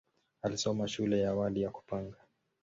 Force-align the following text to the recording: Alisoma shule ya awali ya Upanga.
Alisoma 0.41 0.87
shule 0.87 1.19
ya 1.19 1.29
awali 1.29 1.61
ya 1.61 1.69
Upanga. 1.71 2.17